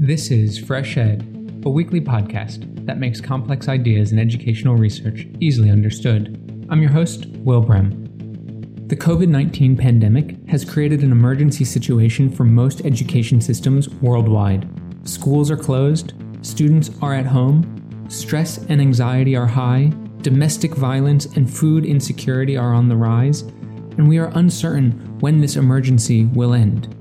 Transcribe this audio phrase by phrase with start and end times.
[0.00, 5.72] This is Fresh Ed, a weekly podcast that makes complex ideas in educational research easily
[5.72, 6.66] understood.
[6.70, 8.04] I'm your host, Will Brehm.
[8.86, 14.68] The COVID 19 pandemic has created an emergency situation for most education systems worldwide.
[15.02, 16.12] Schools are closed,
[16.42, 22.72] students are at home, stress and anxiety are high, domestic violence and food insecurity are
[22.72, 26.94] on the rise, and we are uncertain when this emergency will end.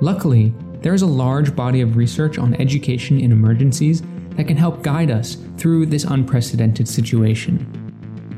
[0.00, 4.02] Luckily, there is a large body of research on education in emergencies
[4.36, 7.66] that can help guide us through this unprecedented situation.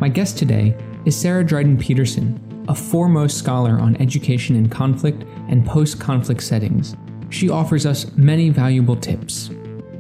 [0.01, 5.67] My guest today is Sarah Dryden Peterson, a foremost scholar on education in conflict and
[5.67, 6.97] post conflict settings.
[7.29, 9.51] She offers us many valuable tips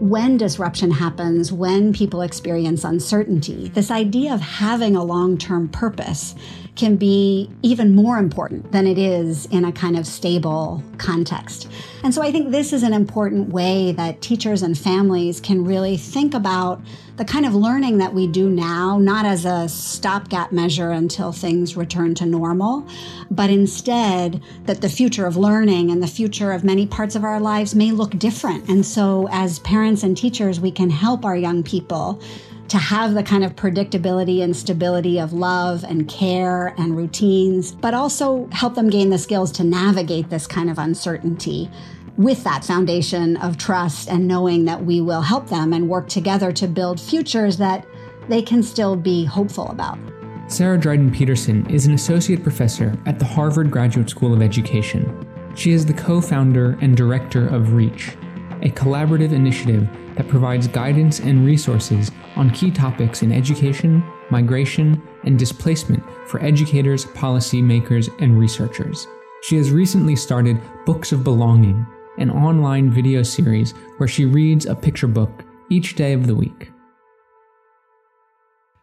[0.00, 6.34] when disruption happens, when people experience uncertainty, this idea of having a long term purpose
[6.76, 11.68] can be even more important than it is in a kind of stable context.
[12.02, 15.96] And so I think this is an important way that teachers and families can really
[15.96, 16.80] think about
[17.16, 21.76] the kind of learning that we do now, not as a stopgap measure until things
[21.76, 22.86] return to normal,
[23.30, 27.38] but instead that the future of learning and the future of many parts of our
[27.38, 28.66] lives may look different.
[28.70, 32.22] And so as parents and teachers, we can help our young people
[32.70, 37.94] to have the kind of predictability and stability of love and care and routines, but
[37.94, 41.68] also help them gain the skills to navigate this kind of uncertainty
[42.16, 46.52] with that foundation of trust and knowing that we will help them and work together
[46.52, 47.84] to build futures that
[48.28, 49.98] they can still be hopeful about.
[50.46, 55.26] Sarah Dryden Peterson is an associate professor at the Harvard Graduate School of Education.
[55.56, 58.16] She is the co founder and director of REACH,
[58.62, 59.88] a collaborative initiative
[60.20, 67.06] that provides guidance and resources on key topics in education, migration, and displacement for educators,
[67.06, 69.06] policymakers, and researchers.
[69.44, 71.86] She has recently started Books of Belonging,
[72.18, 76.70] an online video series where she reads a picture book each day of the week.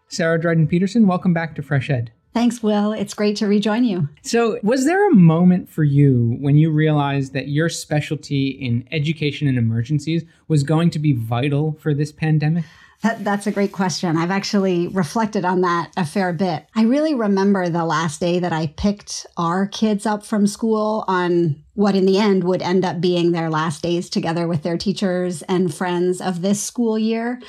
[0.08, 2.14] Sarah Dryden Peterson, welcome back to Fresh Ed.
[2.34, 2.94] Thanks, Will.
[2.94, 4.10] It's great to rejoin you.
[4.22, 9.48] So, was there a moment for you when you realized that your specialty in education
[9.48, 12.66] and emergencies was going to be vital for this pandemic?
[13.04, 14.18] That, that's a great question.
[14.18, 16.66] I've actually reflected on that a fair bit.
[16.76, 21.64] I really remember the last day that I picked our kids up from school on
[21.78, 25.44] what in the end would end up being their last days together with their teachers
[25.44, 27.40] and friends of this school year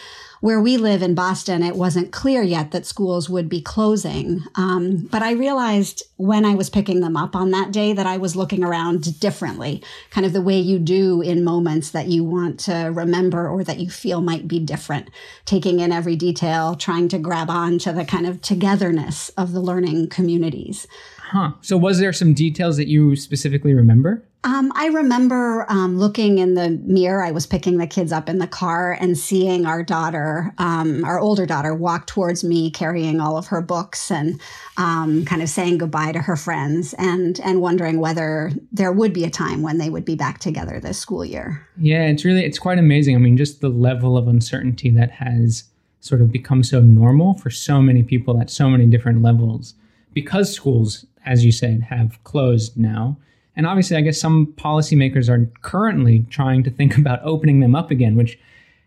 [0.40, 4.44] where we live in Boston, it wasn't clear yet that schools would be closing.
[4.54, 8.18] Um, but I realized when I was picking them up on that day that I
[8.18, 12.60] was looking around differently, kind of the way you do in moments that you want
[12.60, 15.10] to remember or that you feel might be different,
[15.44, 19.60] taking in every detail, trying to grab on to the kind of togetherness of the
[19.60, 20.86] learning communities.
[21.30, 21.52] Huh.
[21.60, 24.24] So, was there some details that you specifically remember?
[24.44, 27.22] Um, I remember um, looking in the mirror.
[27.22, 31.18] I was picking the kids up in the car and seeing our daughter, um, our
[31.18, 34.40] older daughter, walk towards me carrying all of her books and
[34.76, 39.24] um, kind of saying goodbye to her friends and and wondering whether there would be
[39.24, 41.66] a time when they would be back together this school year.
[41.76, 43.16] Yeah, it's really it's quite amazing.
[43.16, 45.64] I mean, just the level of uncertainty that has
[46.00, 49.74] sort of become so normal for so many people at so many different levels
[50.14, 53.16] because schools as you said, have closed now.
[53.54, 57.90] And obviously, I guess some policymakers are currently trying to think about opening them up
[57.90, 58.38] again, which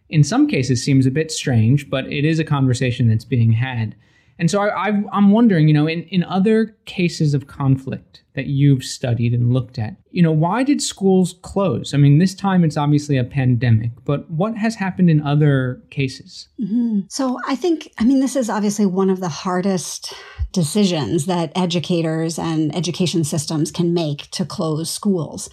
[0.09, 3.95] in some cases seems a bit strange, but it is a conversation that's being had.
[4.41, 8.83] And so I, am wondering, you know, in, in other cases of conflict that you've
[8.83, 11.93] studied and looked at, you know, why did schools close?
[11.93, 16.47] I mean, this time it's obviously a pandemic, but what has happened in other cases?
[16.59, 17.01] Mm-hmm.
[17.07, 20.11] So I think, I mean, this is obviously one of the hardest
[20.53, 25.51] decisions that educators and education systems can make to close schools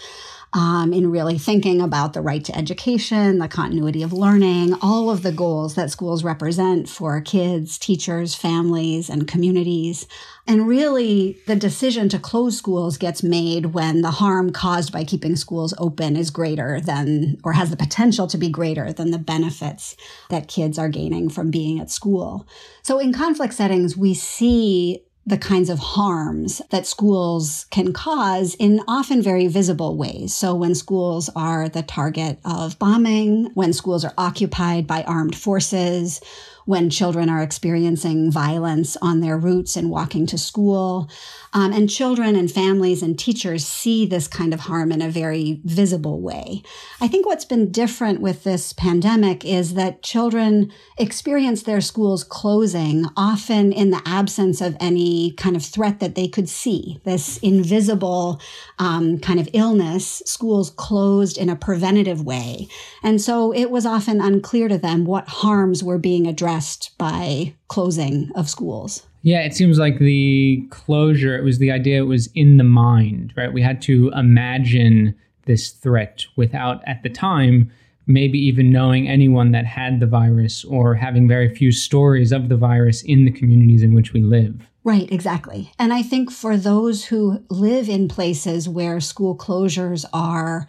[0.52, 5.22] um, in really thinking about the right to education, the continuity of learning, all of
[5.22, 10.06] the goals that schools represent for kids, teachers, families, and communities.
[10.46, 15.36] And really, the decision to close schools gets made when the harm caused by keeping
[15.36, 19.96] schools open is greater than, or has the potential to be greater than the benefits
[20.30, 22.46] that kids are gaining from being at school.
[22.82, 28.80] So in conflict settings, we see the kinds of harms that schools can cause in
[28.88, 30.32] often very visible ways.
[30.32, 36.22] So, when schools are the target of bombing, when schools are occupied by armed forces,
[36.68, 41.08] when children are experiencing violence on their routes and walking to school.
[41.54, 45.62] Um, and children and families and teachers see this kind of harm in a very
[45.64, 46.62] visible way.
[47.00, 53.06] I think what's been different with this pandemic is that children experience their schools closing
[53.16, 57.00] often in the absence of any kind of threat that they could see.
[57.04, 58.42] This invisible
[58.78, 62.68] um, kind of illness, schools closed in a preventative way.
[63.02, 66.57] And so it was often unclear to them what harms were being addressed
[66.98, 69.06] by closing of schools.
[69.22, 73.34] Yeah, it seems like the closure, it was the idea it was in the mind,
[73.36, 73.52] right?
[73.52, 75.14] We had to imagine
[75.46, 77.70] this threat without, at the time,
[78.06, 82.56] maybe even knowing anyone that had the virus or having very few stories of the
[82.56, 84.68] virus in the communities in which we live.
[84.84, 85.72] Right, exactly.
[85.78, 90.66] And I think for those who live in places where school closures are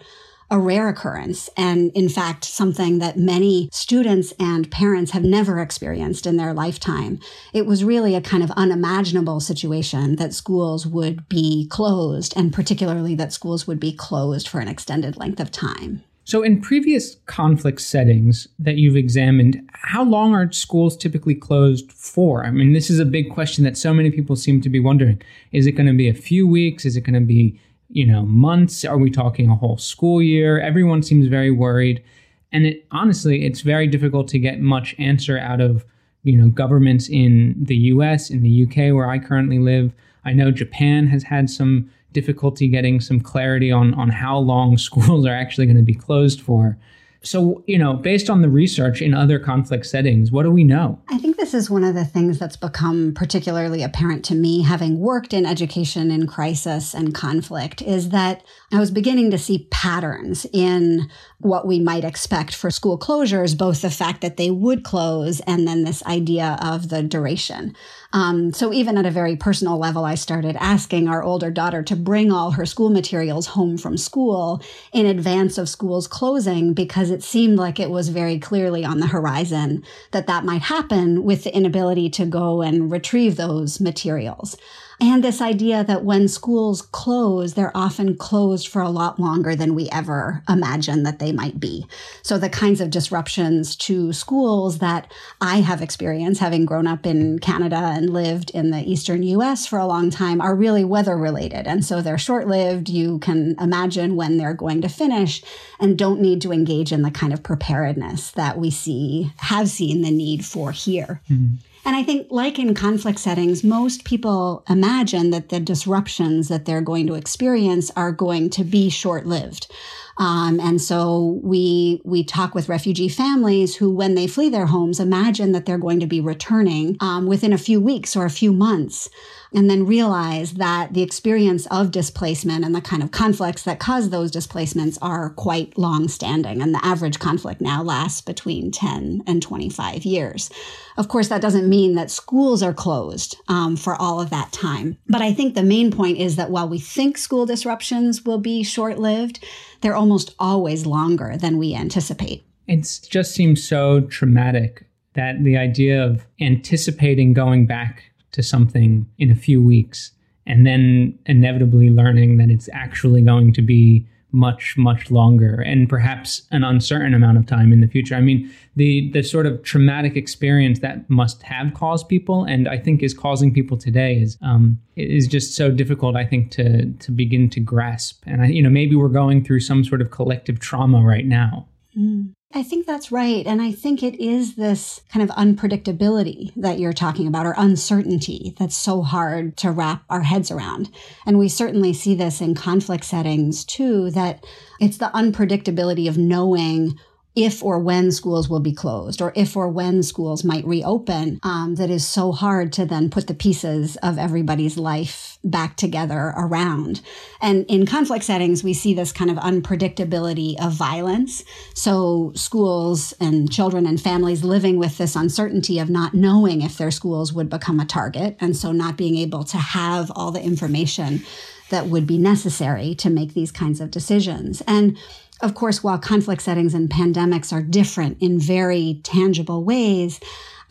[0.52, 6.26] a rare occurrence and in fact something that many students and parents have never experienced
[6.26, 7.20] in their lifetime.
[7.54, 13.16] It was really a kind of unimaginable situation that schools would be closed and particularly
[13.16, 16.04] that schools would be closed for an extended length of time.
[16.30, 22.46] So, in previous conflict settings that you've examined, how long are schools typically closed for?
[22.46, 25.20] I mean, this is a big question that so many people seem to be wondering.
[25.52, 26.86] Is it going to be a few weeks?
[26.86, 28.86] Is it going to be you know, months?
[28.86, 30.60] Are we talking a whole school year?
[30.60, 32.04] Everyone seems very worried.
[32.52, 35.86] And it honestly, it's very difficult to get much answer out of,
[36.24, 39.94] you know, governments in the US, in the UK where I currently live.
[40.26, 45.26] I know Japan has had some difficulty getting some clarity on on how long schools
[45.26, 46.78] are actually going to be closed for.
[47.22, 51.02] So, you know, based on the research in other conflict settings, what do we know?
[51.10, 55.00] I think this is one of the things that's become particularly apparent to me, having
[55.00, 60.46] worked in education in crisis and conflict, is that I was beginning to see patterns
[60.54, 65.40] in what we might expect for school closures, both the fact that they would close
[65.42, 67.74] and then this idea of the duration.
[68.12, 71.96] Um, so even at a very personal level, I started asking our older daughter to
[71.96, 77.24] bring all her school materials home from school in advance of school's closing because it
[77.24, 81.56] seemed like it was very clearly on the horizon that that might happen with the
[81.56, 84.58] inability to go and retrieve those materials.
[85.02, 89.74] And this idea that when schools close, they're often closed for a lot longer than
[89.74, 91.86] we ever imagine that they might be.
[92.22, 95.10] So the kinds of disruptions to schools that
[95.40, 99.80] I have experienced, having grown up in Canada and lived in the eastern US for
[99.80, 101.66] a long time, are really weather related.
[101.66, 102.90] And so they're short lived.
[102.90, 105.42] You can imagine when they're going to finish
[105.80, 110.02] and don't need to engage in the kind of preparedness that we see, have seen
[110.02, 111.22] the need for here.
[111.30, 111.56] Mm-hmm.
[111.86, 116.82] And I think, like in conflict settings, most people imagine that the disruptions that they're
[116.82, 119.72] going to experience are going to be short lived.
[120.20, 125.00] Um, and so we we talk with refugee families who, when they flee their homes,
[125.00, 128.52] imagine that they're going to be returning um, within a few weeks or a few
[128.52, 129.10] months
[129.54, 134.10] and then realize that the experience of displacement and the kind of conflicts that cause
[134.10, 136.62] those displacements are quite long standing.
[136.62, 140.50] And the average conflict now lasts between 10 and 25 years.
[140.98, 144.98] Of course, that doesn't mean that schools are closed um, for all of that time.
[145.08, 148.64] But I think the main point is that while we think school disruptions will be
[148.64, 149.44] short lived,
[149.82, 152.44] they're almost always longer than we anticipate.
[152.68, 159.32] It just seems so traumatic that the idea of anticipating going back to something in
[159.32, 160.12] a few weeks
[160.46, 166.44] and then inevitably learning that it's actually going to be much much longer and perhaps
[166.52, 168.16] an uncertain amount of time in the future.
[168.16, 172.78] I mean the the sort of traumatic experience that must have caused people and i
[172.78, 177.12] think is causing people today is um is just so difficult i think to to
[177.12, 178.24] begin to grasp.
[178.26, 181.68] And i you know maybe we're going through some sort of collective trauma right now
[182.00, 182.34] mm.
[182.52, 183.46] I think that's right.
[183.46, 188.56] And I think it is this kind of unpredictability that you're talking about, or uncertainty
[188.58, 190.90] that's so hard to wrap our heads around.
[191.28, 194.44] And we certainly see this in conflict settings too, that
[194.80, 196.98] it's the unpredictability of knowing
[197.36, 201.76] if or when schools will be closed or if or when schools might reopen um,
[201.76, 207.02] that is so hard to then put the pieces of everybody's life back together around.
[207.42, 211.46] And in conflict settings, we see this kind of unpredictability of violence.
[211.74, 216.92] So schools and children and families living with this uncertainty of not knowing if their
[216.92, 218.36] schools would become a target.
[218.42, 221.24] And so not being able to have all the information
[221.70, 224.62] that would be necessary to make these kinds of decisions.
[224.68, 224.98] And
[225.42, 230.20] of course, while conflict settings and pandemics are different in very tangible ways,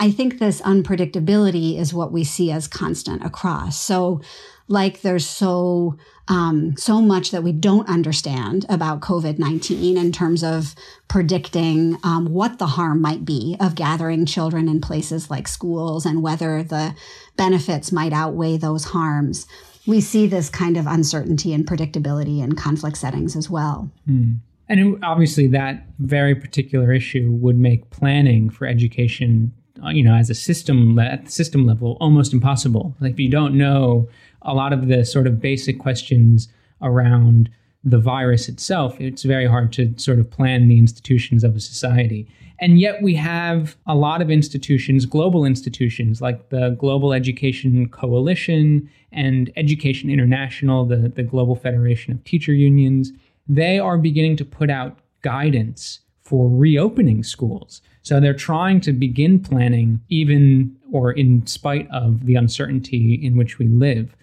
[0.01, 3.81] I think this unpredictability is what we see as constant across.
[3.81, 4.21] So
[4.69, 5.97] like there's so
[6.29, 10.75] um, so much that we don't understand about COVID 19 in terms of
[11.09, 16.23] predicting um, what the harm might be of gathering children in places like schools and
[16.23, 16.95] whether the
[17.37, 19.47] benefits might outweigh those harms.
[19.87, 23.91] We see this kind of uncertainty and predictability in conflict settings as well.
[24.07, 24.41] Mm.
[24.69, 30.29] And obviously, that very particular issue would make planning for education, uh, you know, as
[30.29, 32.95] a system at the system level, almost impossible.
[33.01, 34.09] Like if you don't know
[34.43, 36.49] a lot of the sort of basic questions
[36.83, 37.51] around
[37.83, 42.29] the virus itself, it's very hard to sort of plan the institutions of a society.
[42.61, 48.91] And yet we have a lot of institutions, global institutions like the Global Education Coalition
[49.13, 53.13] and Education International, the, the Global Federation of Teacher Unions.
[53.49, 57.81] They are beginning to put out guidance for reopening schools.
[58.03, 63.59] So they're trying to begin planning even or in spite of the uncertainty in which
[63.59, 64.15] we live.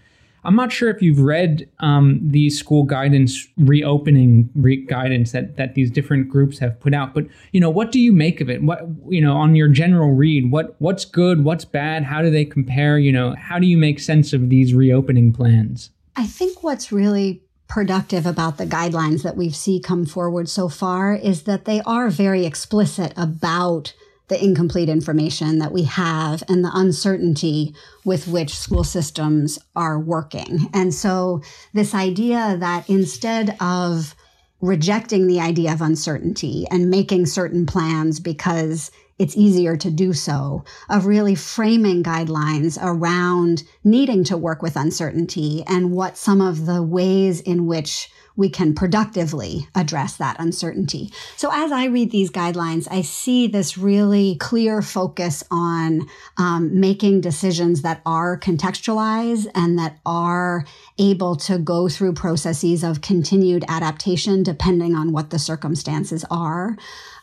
[0.45, 5.73] I'm not sure if you've read um, the school guidance reopening re- guidance that that
[5.73, 8.61] these different groups have put out, but you know, what do you make of it?
[8.61, 12.03] What you know, on your general read, what what's good, what's bad?
[12.03, 12.99] How do they compare?
[12.99, 15.89] You know, how do you make sense of these reopening plans?
[16.15, 21.13] I think what's really productive about the guidelines that we've seen come forward so far
[21.15, 23.93] is that they are very explicit about
[24.27, 30.67] the incomplete information that we have and the uncertainty with which school systems are working.
[30.73, 31.41] And so,
[31.73, 34.15] this idea that instead of
[34.61, 40.63] rejecting the idea of uncertainty and making certain plans because it's easier to do so,
[40.89, 46.83] of really framing guidelines around needing to work with uncertainty and what some of the
[46.83, 51.11] ways in which we can productively address that uncertainty.
[51.37, 56.07] So as I read these guidelines, I see this really clear focus on
[56.37, 60.65] um, making decisions that are contextualized and that are
[60.97, 66.77] able to go through processes of continued adaptation depending on what the circumstances are.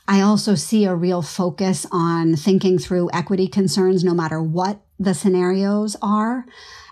[0.09, 5.15] I also see a real focus on thinking through equity concerns no matter what the
[5.15, 6.45] scenarios are.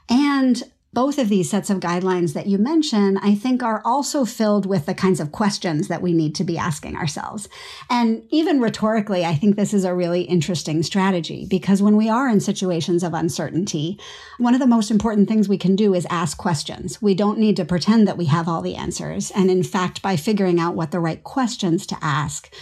[0.08, 0.62] And
[0.92, 4.86] both of these sets of guidelines that you mention, I think, are also filled with
[4.86, 7.48] the kinds of questions that we need to be asking ourselves.
[7.88, 12.28] And even rhetorically, I think this is a really interesting strategy because when we are
[12.28, 14.00] in situations of uncertainty,
[14.38, 17.00] one of the most important things we can do is ask questions.
[17.00, 19.30] We don't need to pretend that we have all the answers.
[19.30, 22.52] And in fact, by figuring out what the right questions to ask,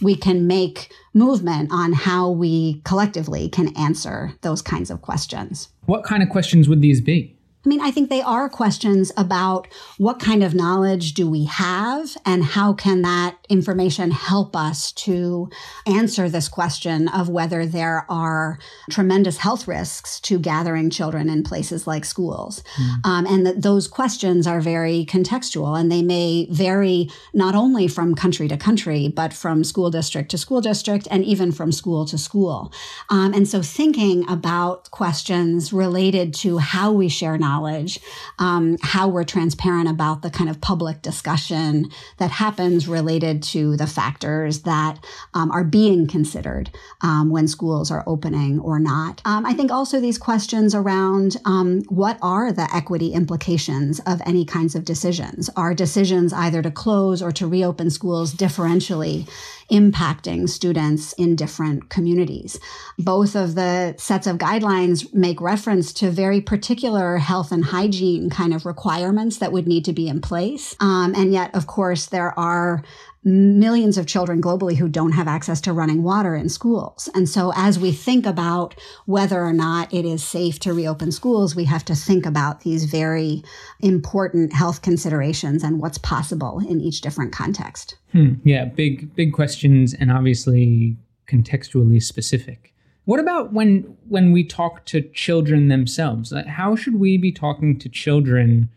[0.00, 5.68] we can make movement on how we collectively can answer those kinds of questions.
[5.86, 7.35] What kind of questions would these be?
[7.66, 9.66] I mean, I think they are questions about
[9.98, 15.50] what kind of knowledge do we have and how can that information help us to
[15.84, 21.88] answer this question of whether there are tremendous health risks to gathering children in places
[21.88, 22.62] like schools.
[22.76, 23.06] Mm.
[23.06, 28.14] Um, and that those questions are very contextual and they may vary not only from
[28.14, 32.16] country to country, but from school district to school district and even from school to
[32.16, 32.72] school.
[33.10, 38.00] Um, and so thinking about questions related to how we share knowledge knowledge,
[38.38, 43.86] um, how we're transparent about the kind of public discussion that happens related to the
[43.86, 45.02] factors that
[45.34, 46.70] um, are being considered
[47.00, 49.22] um, when schools are opening or not.
[49.24, 54.44] Um, I think also these questions around um, what are the equity implications of any
[54.44, 55.48] kinds of decisions?
[55.56, 59.28] Are decisions either to close or to reopen schools differentially
[59.70, 62.58] impacting students in different communities.
[62.98, 68.54] Both of the sets of guidelines make reference to very particular health and hygiene kind
[68.54, 70.76] of requirements that would need to be in place.
[70.80, 72.82] Um, and yet, of course, there are
[73.26, 77.10] millions of children globally who don't have access to running water in schools.
[77.12, 81.56] And so as we think about whether or not it is safe to reopen schools,
[81.56, 83.42] we have to think about these very
[83.80, 87.96] important health considerations and what's possible in each different context.
[88.12, 88.34] Hmm.
[88.44, 92.72] Yeah, big big questions and obviously contextually specific.
[93.06, 96.32] What about when when we talk to children themselves?
[96.46, 98.68] How should we be talking to children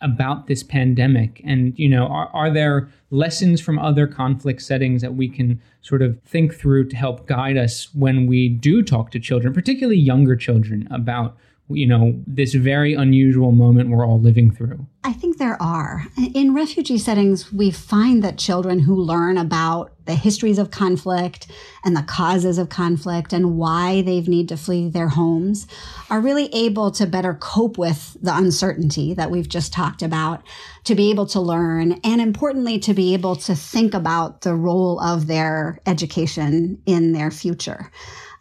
[0.00, 1.40] about this pandemic?
[1.44, 6.02] And you know are, are there lessons from other conflict settings that we can sort
[6.02, 10.34] of think through to help guide us when we do talk to children particularly younger
[10.34, 11.36] children about
[11.68, 14.86] you know, this very unusual moment we're all living through?
[15.02, 16.04] I think there are.
[16.34, 21.48] In refugee settings, we find that children who learn about the histories of conflict
[21.84, 25.66] and the causes of conflict and why they've need to flee their homes
[26.10, 30.44] are really able to better cope with the uncertainty that we've just talked about,
[30.84, 35.00] to be able to learn, and importantly, to be able to think about the role
[35.00, 37.90] of their education in their future.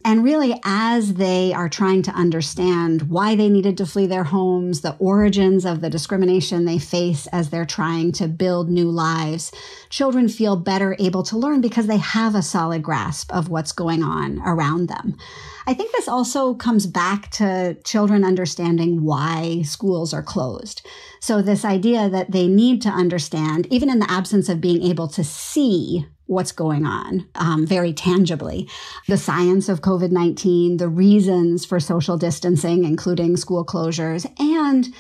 [0.06, 4.82] And really, as they are trying to understand why they needed to flee their homes,
[4.82, 9.52] the origins of the discrimination they face as they're trying to build new lives,
[9.90, 14.04] children feel better able to learn because they have a solid grasp of what's going
[14.04, 15.18] on around them.
[15.66, 20.86] I think this also comes back to children understanding why schools are closed.
[21.20, 25.08] So, this idea that they need to understand, even in the absence of being able
[25.08, 28.68] to see what's going on um, very tangibly.
[29.08, 34.94] The science of COVID 19, the reasons for social distancing, including school closures, and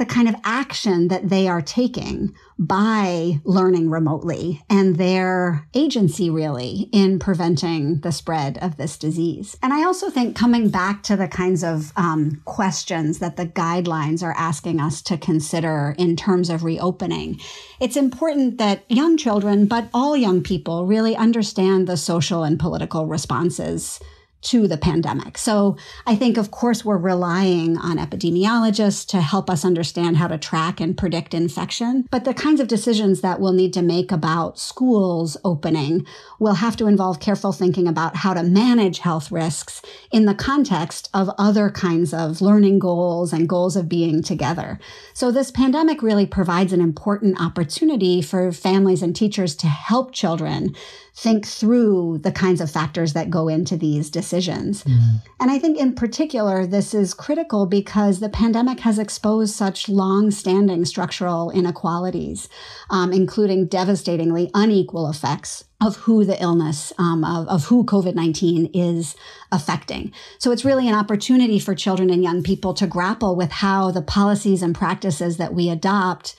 [0.00, 6.88] the kind of action that they are taking by learning remotely and their agency really
[6.90, 9.58] in preventing the spread of this disease.
[9.62, 14.22] And I also think coming back to the kinds of um, questions that the guidelines
[14.22, 17.38] are asking us to consider in terms of reopening,
[17.78, 23.04] it's important that young children, but all young people, really understand the social and political
[23.04, 24.00] responses
[24.42, 25.36] to the pandemic.
[25.36, 30.38] So I think, of course, we're relying on epidemiologists to help us understand how to
[30.38, 32.06] track and predict infection.
[32.10, 36.06] But the kinds of decisions that we'll need to make about schools opening
[36.38, 41.10] will have to involve careful thinking about how to manage health risks in the context
[41.12, 44.78] of other kinds of learning goals and goals of being together.
[45.12, 50.74] So this pandemic really provides an important opportunity for families and teachers to help children
[51.20, 54.82] think through the kinds of factors that go into these decisions.
[54.84, 55.16] Mm-hmm.
[55.38, 60.30] And I think in particular, this is critical because the pandemic has exposed such long
[60.30, 62.48] standing structural inequalities,
[62.88, 68.70] um, including devastatingly unequal effects of who the illness, um, of, of who COVID 19
[68.72, 69.14] is
[69.52, 70.12] affecting.
[70.38, 74.02] So it's really an opportunity for children and young people to grapple with how the
[74.02, 76.34] policies and practices that we adopt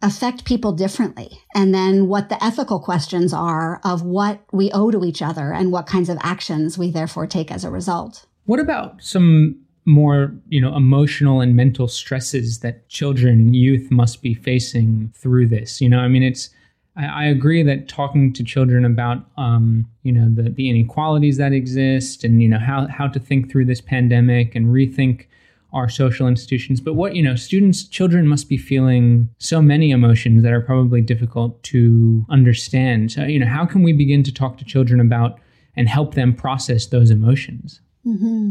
[0.00, 1.40] affect people differently.
[1.54, 5.72] And then what the ethical questions are of what we owe to each other and
[5.72, 8.26] what kinds of actions we therefore take as a result.
[8.44, 14.34] What about some more, you know, emotional and mental stresses that children, youth must be
[14.34, 15.80] facing through this?
[15.80, 16.50] You know, I mean, it's,
[16.96, 21.52] I, I agree that talking to children about, um, you know, the, the inequalities that
[21.52, 25.26] exist and, you know, how, how to think through this pandemic and rethink
[25.72, 30.42] our social institutions but what you know students children must be feeling so many emotions
[30.42, 34.56] that are probably difficult to understand so you know how can we begin to talk
[34.56, 35.38] to children about
[35.76, 38.50] and help them process those emotions mm-hmm.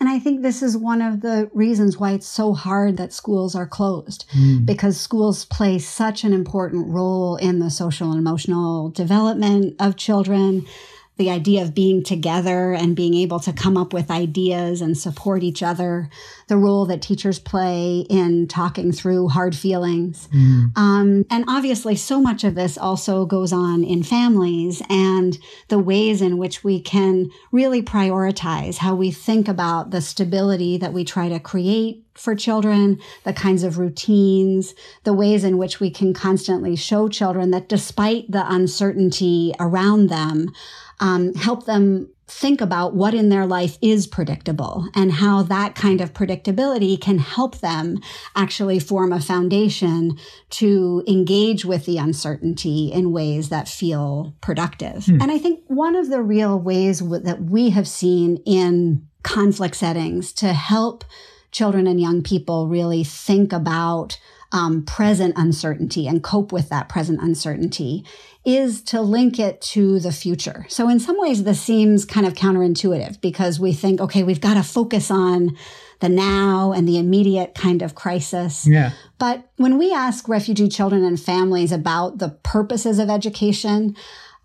[0.00, 3.56] And I think this is one of the reasons why it's so hard that schools
[3.56, 4.64] are closed mm.
[4.64, 10.64] because schools play such an important role in the social and emotional development of children
[11.18, 15.42] the idea of being together and being able to come up with ideas and support
[15.42, 16.08] each other,
[16.46, 20.28] the role that teachers play in talking through hard feelings.
[20.28, 20.78] Mm.
[20.78, 25.36] Um, and obviously, so much of this also goes on in families and
[25.68, 30.92] the ways in which we can really prioritize how we think about the stability that
[30.92, 35.90] we try to create for children, the kinds of routines, the ways in which we
[35.90, 40.52] can constantly show children that despite the uncertainty around them,
[41.00, 46.00] um, help them think about what in their life is predictable and how that kind
[46.00, 47.98] of predictability can help them
[48.36, 50.16] actually form a foundation
[50.50, 55.06] to engage with the uncertainty in ways that feel productive.
[55.06, 55.22] Hmm.
[55.22, 59.76] And I think one of the real ways w- that we have seen in conflict
[59.76, 61.04] settings to help
[61.50, 64.18] children and young people really think about
[64.52, 68.04] um, present uncertainty and cope with that present uncertainty
[68.48, 70.64] is to link it to the future.
[70.70, 74.54] So, in some ways, this seems kind of counterintuitive because we think, okay, we've got
[74.54, 75.54] to focus on
[76.00, 78.66] the now and the immediate kind of crisis.
[78.66, 78.92] Yeah.
[79.18, 83.94] But when we ask refugee children and families about the purposes of education,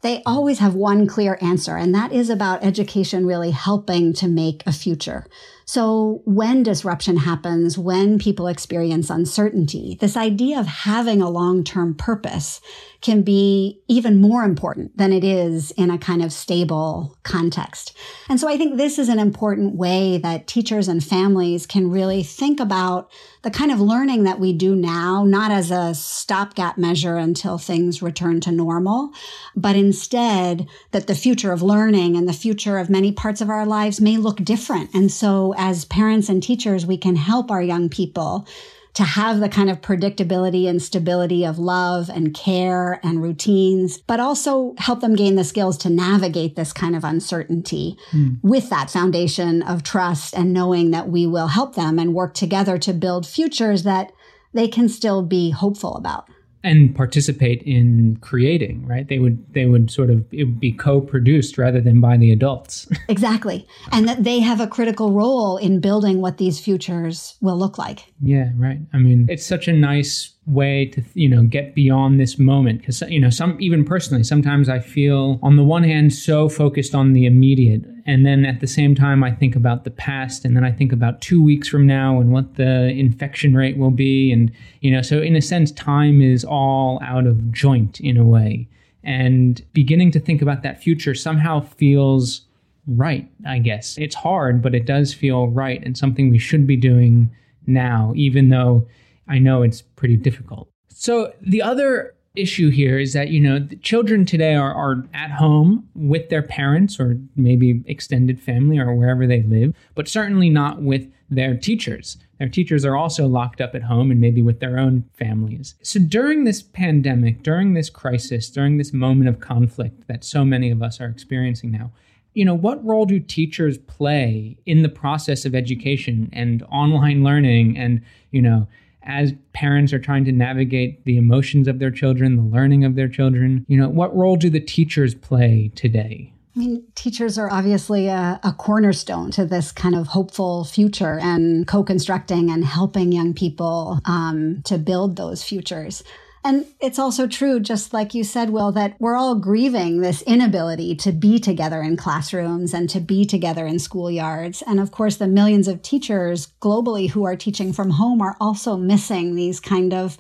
[0.02, 4.62] they always have one clear answer, and that is about education really helping to make
[4.66, 5.26] a future.
[5.66, 12.62] So when disruption happens, when people experience uncertainty, this idea of having a long-term purpose
[13.02, 17.96] can be even more important than it is in a kind of stable context.
[18.30, 22.24] And so I think this is an important way that teachers and families can really
[22.24, 27.18] think about the kind of learning that we do now, not as a stopgap measure
[27.18, 29.12] until things return to normal,
[29.54, 33.66] but instead that the future of learning and the future of many parts of our
[33.66, 34.94] lives may look different.
[34.94, 38.48] And so as parents and teachers, we can help our young people
[38.94, 44.20] to have the kind of predictability and stability of love and care and routines, but
[44.20, 48.38] also help them gain the skills to navigate this kind of uncertainty mm.
[48.44, 52.78] with that foundation of trust and knowing that we will help them and work together
[52.78, 54.12] to build futures that
[54.54, 56.30] they can still be hopeful about.
[56.64, 59.08] And participate in creating right?
[59.08, 62.88] They would they would sort of it would be co-produced rather than by the adults.
[63.10, 63.68] Exactly.
[63.92, 68.12] And that they have a critical role in building what these futures will look like.
[68.22, 68.80] Yeah right.
[68.94, 72.80] I mean it's such a nice way to you know get beyond this moment.
[72.80, 76.94] Because you know some even personally sometimes i feel on the one hand so focused
[76.94, 80.56] on the immediate and then at the same time i think about the past and
[80.56, 84.32] then i think about two weeks from now and what the infection rate will be
[84.32, 84.52] and
[84.82, 88.68] you know so in a sense time is all out of joint in a way.
[89.06, 92.42] And beginning to think about that future somehow feels
[92.88, 93.98] right i guess.
[93.98, 97.32] It's hard but it does feel right and something we should be doing
[97.66, 98.86] now even though
[99.28, 100.70] I know it's pretty difficult.
[100.90, 105.88] So the other issue here is that you know children today are, are at home
[105.94, 111.08] with their parents or maybe extended family or wherever they live but certainly not with
[111.30, 115.04] their teachers their teachers are also locked up at home and maybe with their own
[115.14, 120.44] families so during this pandemic during this crisis during this moment of conflict that so
[120.44, 121.92] many of us are experiencing now
[122.34, 127.78] you know what role do teachers play in the process of education and online learning
[127.78, 128.68] and you know
[129.06, 133.08] as parents are trying to navigate the emotions of their children, the learning of their
[133.08, 133.66] children?
[133.68, 136.34] You know, what role do the teachers play today?
[136.56, 141.68] I mean, teachers are obviously a, a, cornerstone to this kind of hopeful future and
[141.68, 146.04] co constructing and helping young people um, to build those futures.
[146.46, 150.94] And it's also true, just like you said, Will, that we're all grieving this inability
[150.98, 154.62] to be together in classrooms and to be together in schoolyards.
[154.68, 158.76] And of course, the millions of teachers globally who are teaching from home are also
[158.76, 160.18] missing these kind of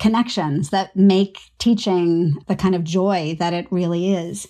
[0.00, 4.48] connections that make teaching the kind of joy that it really is.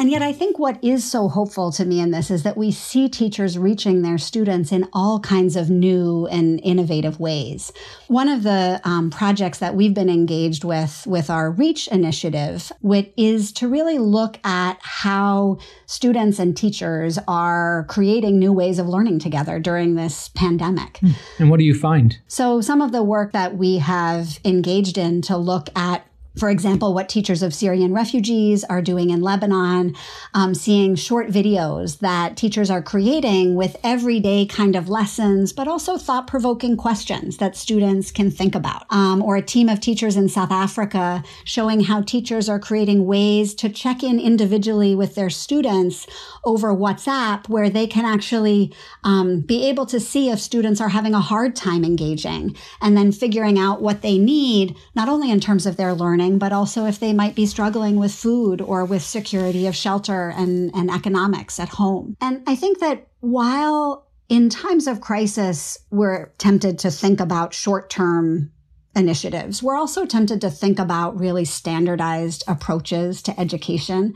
[0.00, 2.70] And yet, I think what is so hopeful to me in this is that we
[2.70, 7.70] see teachers reaching their students in all kinds of new and innovative ways.
[8.08, 13.12] One of the um, projects that we've been engaged with with our Reach initiative, which
[13.18, 19.18] is to really look at how students and teachers are creating new ways of learning
[19.18, 20.96] together during this pandemic.
[20.96, 21.10] Hmm.
[21.38, 22.18] And what do you find?
[22.26, 26.06] So, some of the work that we have engaged in to look at
[26.40, 29.94] for example, what teachers of Syrian refugees are doing in Lebanon,
[30.32, 35.98] um, seeing short videos that teachers are creating with everyday kind of lessons, but also
[35.98, 38.86] thought provoking questions that students can think about.
[38.88, 43.54] Um, or a team of teachers in South Africa showing how teachers are creating ways
[43.56, 46.06] to check in individually with their students
[46.44, 48.72] over WhatsApp, where they can actually
[49.04, 53.12] um, be able to see if students are having a hard time engaging and then
[53.12, 56.86] figuring out what they need, not only in terms of their learning learning, but also
[56.86, 61.58] if they might be struggling with food or with security of shelter and, and economics
[61.58, 62.16] at home.
[62.20, 67.90] And I think that while in times of crisis, we're tempted to think about short
[67.90, 68.52] term
[68.96, 69.62] initiatives.
[69.62, 74.14] We're also tempted to think about really standardized approaches to education.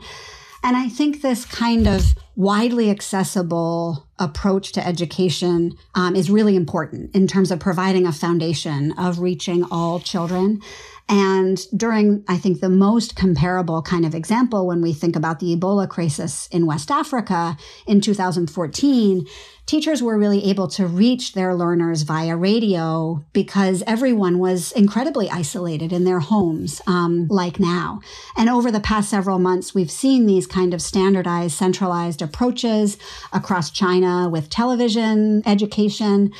[0.63, 2.03] And I think this kind of
[2.35, 8.91] widely accessible approach to education um, is really important in terms of providing a foundation
[8.97, 10.61] of reaching all children.
[11.07, 15.55] And during, I think, the most comparable kind of example when we think about the
[15.55, 19.27] Ebola crisis in West Africa in 2014,
[19.65, 25.91] teachers were really able to reach their learners via radio because everyone was incredibly isolated
[25.91, 27.99] in their homes, um, like now.
[28.37, 32.97] And over the past several months, we've seen these kind of standardized, centralized approaches
[33.33, 36.31] across China with television education.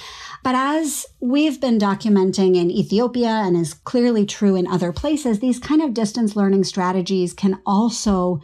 [0.44, 5.60] But as we've been documenting in Ethiopia and is clearly true in other places, these
[5.60, 8.42] kind of distance learning strategies can also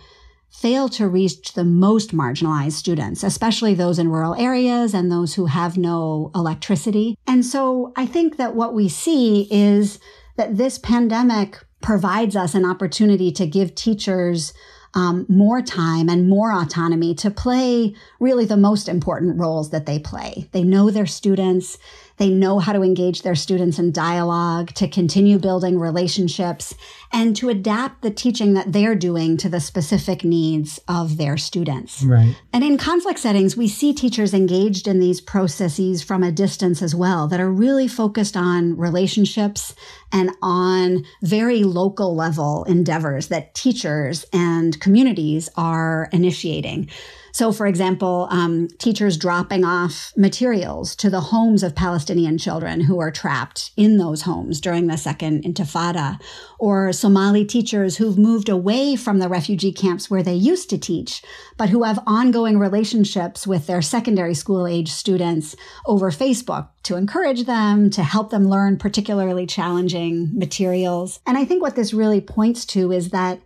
[0.51, 5.45] fail to reach the most marginalized students, especially those in rural areas and those who
[5.45, 7.17] have no electricity.
[7.25, 9.99] And so I think that what we see is
[10.37, 14.53] that this pandemic provides us an opportunity to give teachers
[14.93, 19.99] um, more time and more autonomy to play really the most important roles that they
[19.99, 20.49] play.
[20.51, 21.77] They know their students.
[22.21, 26.75] They know how to engage their students in dialogue, to continue building relationships,
[27.11, 32.03] and to adapt the teaching that they're doing to the specific needs of their students.
[32.03, 32.35] Right.
[32.53, 36.93] And in conflict settings, we see teachers engaged in these processes from a distance as
[36.93, 39.73] well that are really focused on relationships
[40.11, 46.87] and on very local level endeavors that teachers and communities are initiating.
[47.31, 52.99] So, for example, um, teachers dropping off materials to the homes of Palestinian children who
[52.99, 56.19] are trapped in those homes during the second intifada,
[56.59, 61.21] or Somali teachers who've moved away from the refugee camps where they used to teach,
[61.57, 67.45] but who have ongoing relationships with their secondary school age students over Facebook to encourage
[67.45, 71.19] them, to help them learn particularly challenging materials.
[71.25, 73.39] And I think what this really points to is that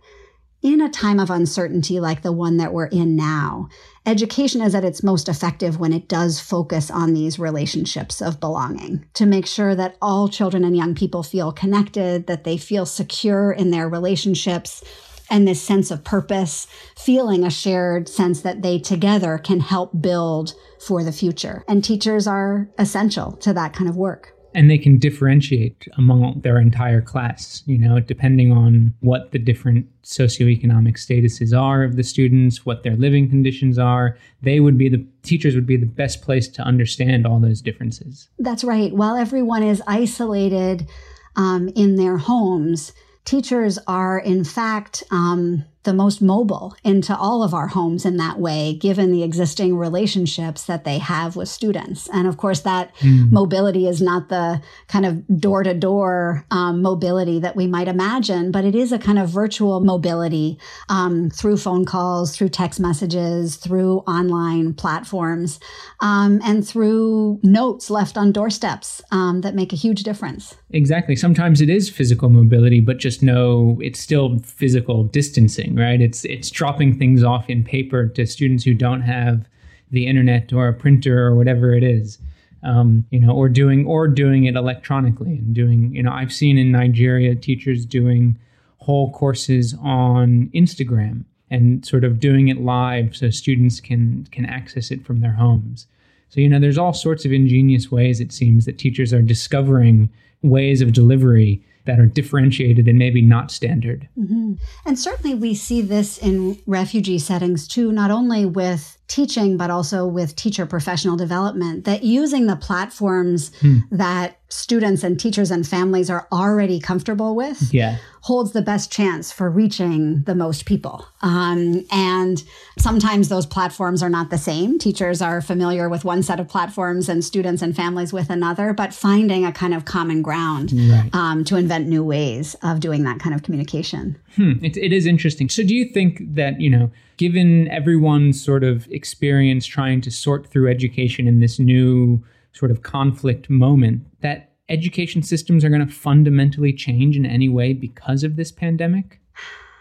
[0.62, 3.68] in a time of uncertainty like the one that we're in now,
[4.04, 9.04] education is at its most effective when it does focus on these relationships of belonging
[9.14, 13.52] to make sure that all children and young people feel connected, that they feel secure
[13.52, 14.82] in their relationships,
[15.28, 16.66] and this sense of purpose,
[16.96, 21.64] feeling a shared sense that they together can help build for the future.
[21.66, 26.58] And teachers are essential to that kind of work and they can differentiate among their
[26.58, 32.64] entire class, you know, depending on what the different socioeconomic statuses are of the students,
[32.64, 34.16] what their living conditions are.
[34.40, 38.28] They would be the teachers would be the best place to understand all those differences.
[38.38, 38.94] That's right.
[38.94, 40.88] While everyone is isolated
[41.36, 42.94] um, in their homes,
[43.26, 48.38] teachers are in fact um, the most mobile into all of our homes in that
[48.38, 52.10] way, given the existing relationships that they have with students.
[52.12, 53.32] And of course, that mm.
[53.32, 58.64] mobility is not the kind of door to door mobility that we might imagine, but
[58.64, 64.00] it is a kind of virtual mobility um, through phone calls, through text messages, through
[64.00, 65.60] online platforms,
[66.00, 70.56] um, and through notes left on doorsteps um, that make a huge difference.
[70.70, 71.14] Exactly.
[71.14, 76.00] Sometimes it is physical mobility, but just know it's still physical distancing right?
[76.00, 79.46] It's it's dropping things off in paper to students who don't have
[79.90, 82.18] the internet or a printer or whatever it is.
[82.62, 86.58] Um, you know, or doing or doing it electronically and doing, you know, I've seen
[86.58, 88.36] in Nigeria teachers doing
[88.78, 94.90] whole courses on Instagram and sort of doing it live so students can can access
[94.90, 95.86] it from their homes.
[96.30, 100.08] So, you know, there's all sorts of ingenious ways it seems that teachers are discovering
[100.42, 104.08] ways of delivery that are differentiated and maybe not standard.
[104.18, 104.54] Mm-hmm.
[104.84, 110.06] And certainly we see this in refugee settings too, not only with teaching, but also
[110.06, 113.78] with teacher professional development, that using the platforms hmm.
[113.90, 117.98] that students and teachers and families are already comfortable with yeah.
[118.22, 121.04] holds the best chance for reaching the most people.
[121.22, 122.42] Um, and
[122.78, 124.78] sometimes those platforms are not the same.
[124.78, 128.94] Teachers are familiar with one set of platforms and students and families with another, but
[128.94, 131.10] finding a kind of common ground right.
[131.12, 134.16] um, to invent new ways of doing that kind of communication.
[134.36, 134.64] Hmm.
[134.64, 135.48] It, it is interesting.
[135.48, 140.46] So, do you think that, you know, given everyone's sort of experience trying to sort
[140.46, 145.92] through education in this new sort of conflict moment, that education systems are going to
[145.92, 149.20] fundamentally change in any way because of this pandemic?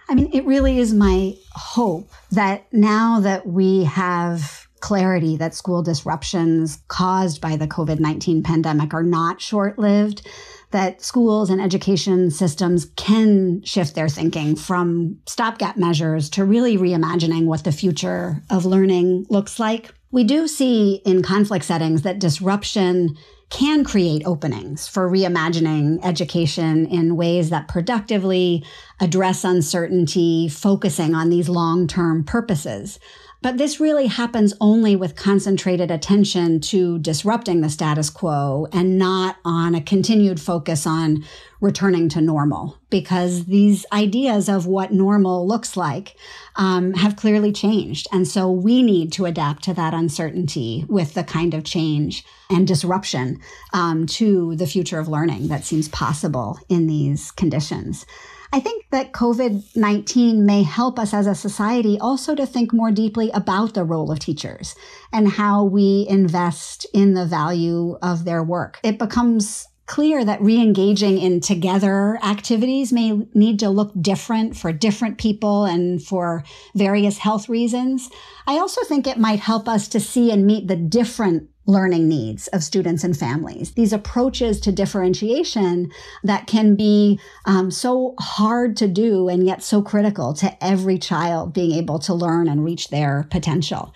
[0.08, 5.82] I mean, it really is my hope that now that we have clarity that school
[5.82, 10.28] disruptions caused by the COVID 19 pandemic are not short lived,
[10.70, 17.46] that schools and education systems can shift their thinking from stopgap measures to really reimagining
[17.46, 19.92] what the future of learning looks like.
[20.12, 23.18] We do see in conflict settings that disruption
[23.50, 28.64] can create openings for reimagining education in ways that productively
[29.00, 33.00] address uncertainty, focusing on these long term purposes.
[33.46, 39.36] But this really happens only with concentrated attention to disrupting the status quo and not
[39.46, 41.24] on a continued focus on
[41.62, 46.16] returning to normal, because these ideas of what normal looks like
[46.56, 48.08] um, have clearly changed.
[48.12, 52.68] And so we need to adapt to that uncertainty with the kind of change and
[52.68, 53.40] disruption
[53.74, 58.08] um, to the future of learning that seems possible in these conditions.
[58.56, 62.90] I think that COVID 19 may help us as a society also to think more
[62.90, 64.76] deeply about the role of teachers
[65.12, 68.80] and how we invest in the value of their work.
[68.82, 75.18] It becomes clear that re-engaging in together activities may need to look different for different
[75.18, 78.10] people and for various health reasons.
[78.48, 82.48] I also think it might help us to see and meet the different learning needs
[82.50, 83.72] of students and families.
[83.72, 85.92] These approaches to differentiation
[86.24, 91.54] that can be um, so hard to do and yet so critical to every child
[91.54, 93.94] being able to learn and reach their potential.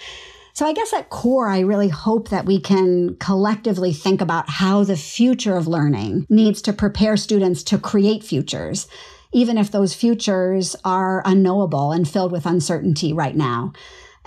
[0.54, 4.84] So I guess at core, I really hope that we can collectively think about how
[4.84, 8.88] the future of learning needs to prepare students to create futures,
[9.32, 13.72] even if those futures are unknowable and filled with uncertainty right now.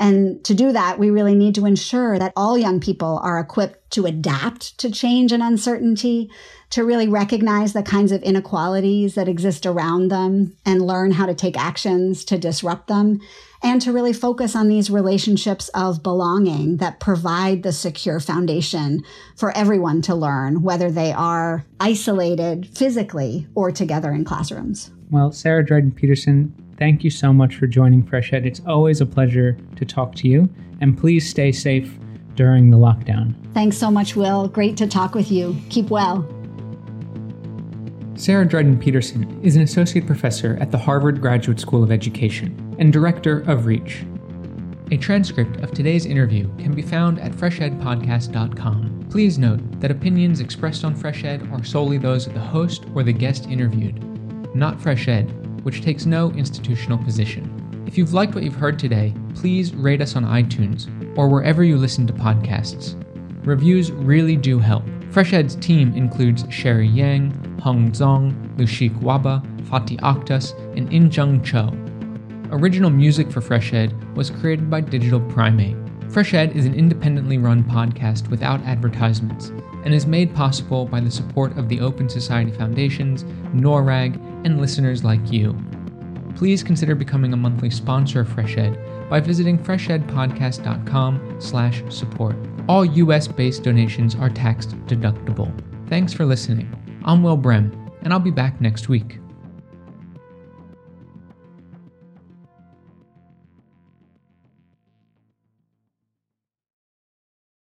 [0.03, 3.93] And to do that, we really need to ensure that all young people are equipped
[3.93, 6.29] to adapt to change and uncertainty,
[6.71, 11.35] to really recognize the kinds of inequalities that exist around them and learn how to
[11.35, 13.21] take actions to disrupt them,
[13.62, 19.05] and to really focus on these relationships of belonging that provide the secure foundation
[19.37, 24.91] for everyone to learn, whether they are isolated physically or together in classrooms.
[25.12, 28.45] Well, Sarah Dryden Peterson, thank you so much for joining Fresh Ed.
[28.45, 30.49] It's always a pleasure to talk to you,
[30.81, 31.97] and please stay safe
[32.35, 33.37] during the lockdown.
[33.55, 34.49] Thanks so much, Will.
[34.49, 35.57] Great to talk with you.
[35.71, 36.27] Keep well.
[38.16, 42.92] Sarah Dryden Peterson is an associate professor at the Harvard Graduate School of Education and
[42.92, 44.05] director of REACH.
[44.90, 49.07] A transcript of today's interview can be found at freshedpodcast.com.
[49.09, 53.05] Please note that opinions expressed on Fresh Ed are solely those of the host or
[53.05, 54.03] the guest interviewed,
[54.57, 57.85] not Fresh Ed, which takes no institutional position.
[57.87, 61.77] If you've liked what you've heard today, please rate us on iTunes or wherever you
[61.77, 62.96] listen to podcasts.
[63.44, 64.85] Reviews really do help.
[65.11, 71.70] FreshEd's team includes Sherry Yang, Hong Zong, Lushik Waba, Fatih Akhtas, and Injung Cho.
[72.51, 75.77] Original music for FreshEd was created by Digital Primate.
[76.09, 79.53] FreshEd is an independently run podcast without advertisements
[79.85, 85.05] and is made possible by the support of the Open Society Foundations, NORRAG, and listeners
[85.05, 85.57] like you.
[86.37, 92.37] Please consider becoming a monthly sponsor of Fresh Ed by visiting freshedpodcast.com slash support.
[92.68, 95.53] All US-based donations are tax deductible.
[95.88, 96.75] Thanks for listening.
[97.05, 99.22] I'm Will Brehm, and I'll be back next week.